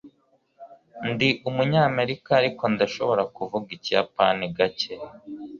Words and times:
ndi 1.11 1.29
umunyamerika, 1.49 2.29
ariko 2.41 2.63
ndashobora 2.73 3.23
kuvuga 3.35 3.67
ikiyapani 3.77 4.45
gake 4.57 4.93